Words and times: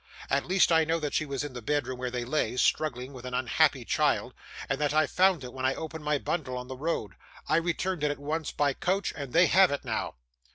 At 0.31 0.47
least, 0.47 0.71
I 0.71 0.83
know 0.83 0.99
that 0.99 1.13
she 1.13 1.27
was 1.27 1.43
in 1.43 1.53
the 1.53 1.61
bedroom 1.61 1.99
where 1.99 2.09
they 2.09 2.25
lay, 2.25 2.57
struggling 2.57 3.13
with 3.13 3.23
an 3.23 3.35
unhappy 3.35 3.85
child, 3.85 4.33
and 4.67 4.81
that 4.81 4.95
I 4.95 5.05
found 5.05 5.43
it 5.43 5.53
when 5.53 5.63
I 5.63 5.75
opened 5.75 6.03
my 6.03 6.17
bundle 6.17 6.57
on 6.57 6.67
the 6.67 6.75
road. 6.75 7.13
I 7.47 7.57
returned 7.57 8.03
it, 8.03 8.09
at 8.09 8.17
once, 8.17 8.51
by 8.51 8.73
coach, 8.73 9.13
and 9.15 9.31
they 9.31 9.45
have 9.45 9.69
it 9.69 9.85
now. 9.85 10.15